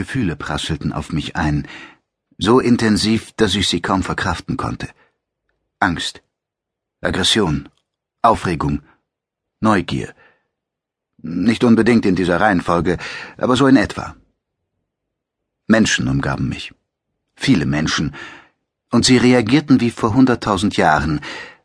[0.00, 1.66] Gefühle prasselten auf mich ein,
[2.46, 4.88] so intensiv, dass ich sie kaum verkraften konnte.
[5.80, 6.22] Angst,
[7.00, 7.56] Aggression,
[8.22, 8.82] Aufregung,
[9.60, 10.08] Neugier.
[11.50, 12.98] Nicht unbedingt in dieser Reihenfolge,
[13.38, 14.06] aber so in etwa.
[15.66, 16.74] Menschen umgaben mich.
[17.34, 18.14] Viele Menschen.
[18.90, 21.20] Und sie reagierten wie vor hunderttausend Jahren,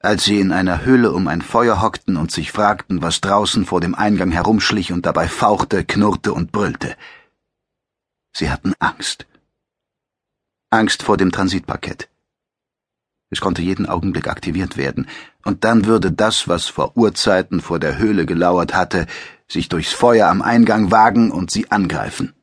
[0.00, 3.80] als sie in einer Höhle um ein Feuer hockten und sich fragten, was draußen vor
[3.80, 6.96] dem Eingang herumschlich und dabei fauchte, knurrte und brüllte.
[8.36, 9.26] Sie hatten Angst.
[10.70, 12.08] Angst vor dem Transitparkett.
[13.30, 15.06] Es konnte jeden Augenblick aktiviert werden,
[15.44, 19.06] und dann würde das, was vor Urzeiten vor der Höhle gelauert hatte,
[19.48, 22.34] sich durchs Feuer am Eingang wagen und sie angreifen.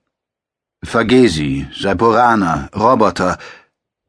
[0.84, 3.38] Vergesi, Saiporana, Roboter,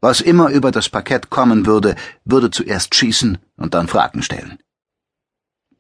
[0.01, 1.95] was immer über das Parkett kommen würde,
[2.25, 4.59] würde zuerst schießen und dann Fragen stellen.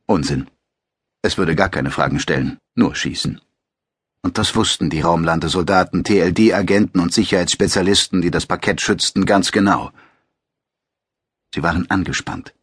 [0.07, 0.49] Unsinn.
[1.23, 3.41] Es würde gar keine Fragen stellen, nur schießen.
[4.23, 9.91] Und das wussten die Raumlandesoldaten, TLD-Agenten und Sicherheitsspezialisten, die das Parkett schützten, ganz genau.
[11.53, 12.55] Sie waren angespannt.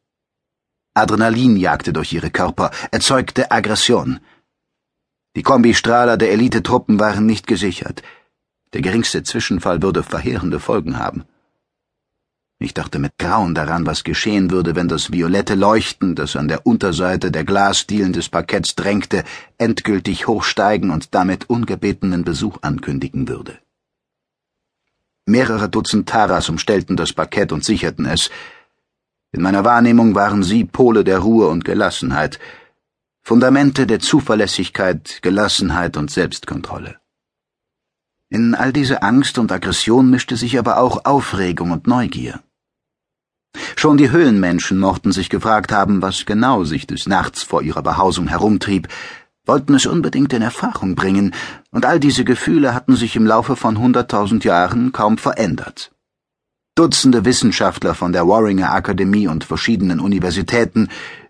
[0.94, 4.20] Adrenalin jagte durch ihre Körper, erzeugte Aggression.
[5.36, 8.04] Die Kombistrahler der Elitetruppen waren nicht gesichert.
[8.74, 11.26] Der geringste Zwischenfall würde verheerende Folgen haben.
[12.62, 16.66] Ich dachte mit Grauen daran, was geschehen würde, wenn das violette Leuchten, das an der
[16.66, 19.24] Unterseite der Glasdielen des Parketts drängte,
[19.58, 23.58] endgültig hochsteigen und damit ungebetenen Besuch ankündigen würde.
[25.26, 28.30] Mehrere Dutzend Taras umstellten das Parkett und sicherten es.
[29.32, 32.40] In meiner Wahrnehmung waren sie Pole der Ruhe und Gelassenheit,
[33.22, 36.98] Fundamente der Zuverlässigkeit, Gelassenheit und Selbstkontrolle.
[38.28, 42.42] In all diese Angst und Aggression mischte sich aber auch Aufregung und Neugier.
[43.76, 48.28] Schon die Höhlenmenschen mochten sich gefragt haben, was genau sich des Nachts vor ihrer Behausung
[48.28, 48.90] herumtrieb,
[49.46, 51.34] wollten es unbedingt in Erfahrung bringen,
[51.72, 55.92] und all diese Gefühle hatten sich im Laufe von hunderttausend Jahren kaum verändert.
[56.76, 60.90] Dutzende Wissenschaftler von der Warringer Akademie und verschiedenen Universitäten,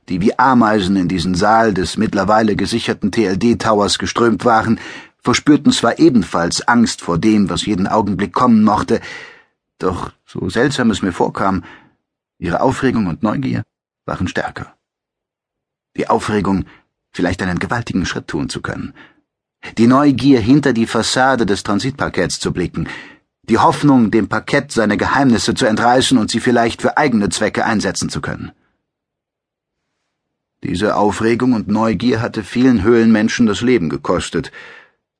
[0.10, 4.80] die wie Ameisen in diesen Saal des mittlerweile gesicherten TLD-Towers geströmt waren,
[5.22, 9.02] verspürten zwar ebenfalls Angst vor dem, was jeden Augenblick kommen mochte,
[9.78, 11.64] doch so seltsam es mir vorkam,
[12.40, 13.64] Ihre Aufregung und Neugier
[14.06, 14.74] waren stärker.
[15.98, 16.66] Die Aufregung,
[17.12, 18.94] vielleicht einen gewaltigen Schritt tun zu können.
[19.78, 22.88] Die Neugier, hinter die Fassade des Transitparketts zu blicken.
[23.44, 28.10] Die Hoffnung, dem Parkett seine Geheimnisse zu entreißen und sie vielleicht für eigene Zwecke einsetzen
[28.10, 28.54] zu können.
[30.64, 34.52] Diese Aufregung und Neugier hatte vielen Höhlenmenschen das Leben gekostet,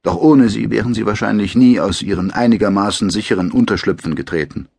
[0.04, 4.70] doch ohne sie wären sie wahrscheinlich nie aus ihren einigermaßen sicheren Unterschlüpfen getreten.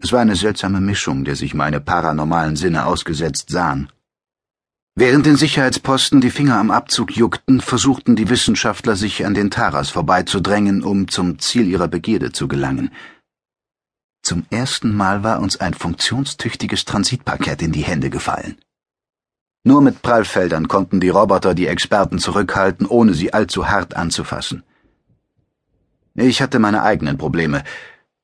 [0.00, 3.90] Es war eine seltsame Mischung, der sich meine paranormalen Sinne ausgesetzt sahen.
[4.94, 9.90] Während den Sicherheitsposten die Finger am Abzug juckten, versuchten die Wissenschaftler sich an den Taras
[9.90, 12.90] vorbeizudrängen, um zum Ziel ihrer Begierde zu gelangen.
[14.22, 18.56] Zum ersten Mal war uns ein funktionstüchtiges Transitparkett in die Hände gefallen.
[19.64, 24.64] Nur mit Prallfeldern konnten die Roboter die Experten zurückhalten, ohne sie allzu hart anzufassen.
[26.14, 27.62] Ich hatte meine eigenen Probleme,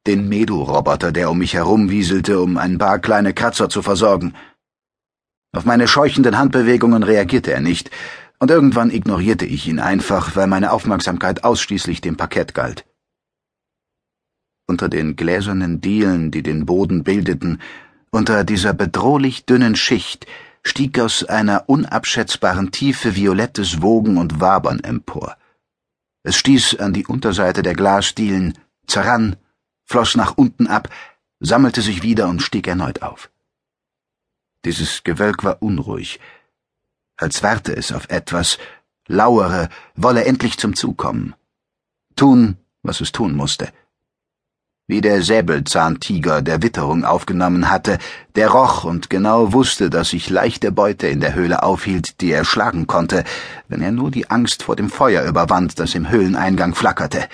[0.06, 4.34] den Medu-Roboter, der um mich herumwieselte, um ein paar kleine Kratzer zu versorgen.
[5.52, 7.90] Auf meine scheuchenden Handbewegungen reagierte er nicht,
[8.38, 12.84] und irgendwann ignorierte ich ihn einfach, weil meine Aufmerksamkeit ausschließlich dem Parkett galt.
[14.66, 17.60] Unter den gläsernen Dielen, die den Boden bildeten,
[18.10, 20.26] unter dieser bedrohlich dünnen Schicht,
[20.62, 25.36] stieg aus einer unabschätzbaren Tiefe violettes Wogen und Wabern empor.
[26.22, 29.36] Es stieß an die Unterseite der Glasdielen, zerrann
[29.84, 30.88] floss nach unten ab,
[31.40, 33.30] sammelte sich wieder und stieg erneut auf.
[34.64, 36.20] Dieses Gewölk war unruhig,
[37.16, 38.58] als warte es auf etwas,
[39.06, 41.34] lauere, wolle endlich zum Zug kommen.
[42.16, 43.68] Tun, was es tun musste.
[44.86, 47.98] Wie der Säbelzahntiger der Witterung aufgenommen hatte,
[48.34, 52.44] der roch und genau wusste, dass sich leichte Beute in der Höhle aufhielt, die er
[52.44, 53.24] schlagen konnte,
[53.68, 57.28] wenn er nur die Angst vor dem Feuer überwand, das im Höhleneingang flackerte.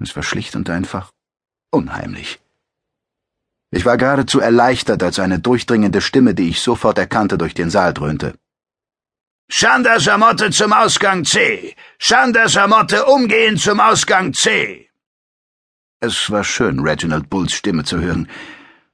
[0.00, 1.12] Es war schlicht und einfach
[1.70, 2.40] unheimlich.
[3.70, 7.92] Ich war geradezu erleichtert, als eine durchdringende Stimme, die ich sofort erkannte, durch den Saal
[7.92, 8.34] dröhnte.
[9.50, 11.74] Chandra Samotte zum Ausgang C!
[11.98, 14.88] Chandra Samotte umgehend zum Ausgang C!
[16.00, 18.28] Es war schön, Reginald Bulls Stimme zu hören.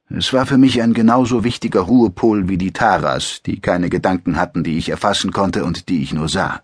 [0.09, 4.63] Es war für mich ein genauso wichtiger Ruhepol wie die Taras, die keine Gedanken hatten,
[4.63, 6.61] die ich erfassen konnte und die ich nur sah.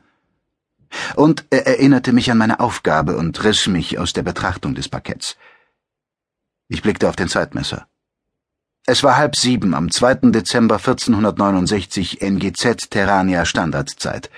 [1.15, 5.37] Und er erinnerte mich an meine Aufgabe und riss mich aus der Betrachtung des Parketts.
[6.67, 7.87] Ich blickte auf den Zeitmesser.
[8.85, 10.31] Es war halb sieben am 2.
[10.31, 14.29] Dezember 1469 NGZ Terrania Standardzeit.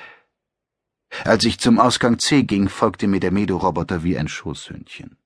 [1.23, 5.17] Als ich zum Ausgang C ging, folgte mir der Medo-Roboter wie ein Schoßhündchen.